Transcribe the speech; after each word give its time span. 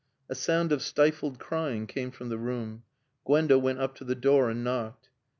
A 0.29 0.33
sound 0.33 0.71
of 0.71 0.81
stifled 0.81 1.37
crying 1.37 1.85
came 1.85 2.09
from 2.09 2.29
the 2.29 2.39
room. 2.39 2.81
Gwenda 3.23 3.59
went 3.59 3.77
up 3.77 3.93
to 3.97 4.03
the 4.03 4.15
door 4.15 4.49
and 4.49 4.63
knocked. 4.63 5.09